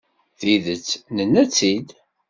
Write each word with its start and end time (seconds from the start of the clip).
Tidet, 0.39 0.89
nenna-tt-id. 1.15 1.87